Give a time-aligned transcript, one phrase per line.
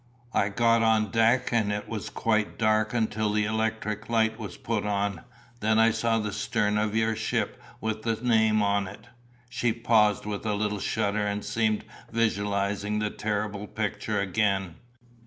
[0.33, 4.83] I got on deck and it was quite dark until the electric light was put
[4.83, 5.21] on,
[5.59, 9.09] then I saw the stern of your ship with the name on it."
[9.47, 14.77] She paused with a little shudder and seemed visualizing the terrible picture again.